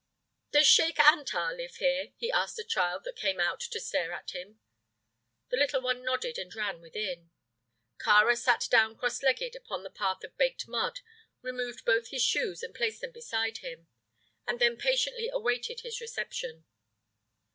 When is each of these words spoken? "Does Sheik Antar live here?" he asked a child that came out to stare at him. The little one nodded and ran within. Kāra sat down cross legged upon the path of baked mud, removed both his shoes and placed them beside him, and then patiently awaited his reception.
"Does 0.51 0.65
Sheik 0.65 0.99
Antar 0.99 1.53
live 1.53 1.75
here?" 1.75 2.07
he 2.17 2.31
asked 2.31 2.57
a 2.57 2.63
child 2.63 3.03
that 3.03 3.15
came 3.15 3.39
out 3.39 3.59
to 3.59 3.79
stare 3.79 4.13
at 4.13 4.31
him. 4.31 4.59
The 5.49 5.57
little 5.57 5.79
one 5.79 6.03
nodded 6.03 6.39
and 6.39 6.55
ran 6.55 6.81
within. 6.81 7.29
Kāra 7.99 8.35
sat 8.35 8.67
down 8.71 8.97
cross 8.97 9.21
legged 9.21 9.55
upon 9.55 9.83
the 9.83 9.91
path 9.91 10.23
of 10.23 10.35
baked 10.39 10.67
mud, 10.67 11.01
removed 11.43 11.85
both 11.85 12.07
his 12.07 12.23
shoes 12.23 12.63
and 12.63 12.73
placed 12.73 13.01
them 13.01 13.11
beside 13.11 13.59
him, 13.59 13.85
and 14.47 14.59
then 14.59 14.75
patiently 14.75 15.29
awaited 15.31 15.81
his 15.81 16.01
reception. 16.01 16.65